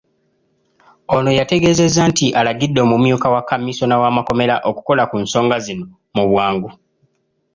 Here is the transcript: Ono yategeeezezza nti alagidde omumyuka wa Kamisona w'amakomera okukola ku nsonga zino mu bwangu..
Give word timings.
Ono 1.15 1.29
yategeeezezza 1.39 2.01
nti 2.11 2.25
alagidde 2.39 2.79
omumyuka 2.85 3.27
wa 3.33 3.41
Kamisona 3.49 3.95
w'amakomera 4.01 4.55
okukola 4.69 5.03
ku 5.09 5.15
nsonga 5.23 5.55
zino 5.65 5.85
mu 6.15 6.23
bwangu.. 6.29 6.69